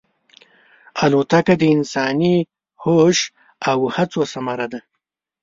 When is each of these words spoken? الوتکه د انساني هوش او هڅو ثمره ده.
الوتکه 1.03 1.53
د 1.61 1.63
انساني 1.75 2.35
هوش 2.83 3.17
او 3.69 3.77
هڅو 3.95 4.21
ثمره 4.33 4.67
ده. 4.71 4.79